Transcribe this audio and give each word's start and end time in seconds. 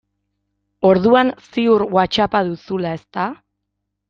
Orduan 0.91 1.29
ziur 1.49 1.85
Whatsapp-a 1.99 2.43
duzula, 2.49 2.95
ezta? 3.03 3.29